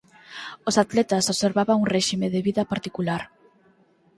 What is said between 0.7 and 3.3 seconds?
atletas observaban un réxime de vida particular.